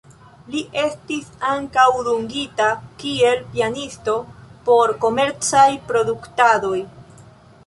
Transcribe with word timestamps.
Li 0.53 0.61
estis 0.83 1.27
ankaŭ 1.49 1.83
dungita 2.07 2.69
kiel 3.03 3.43
pianisto 3.53 4.17
por 4.71 4.95
komercaj 5.05 5.69
produktadoj. 5.93 6.77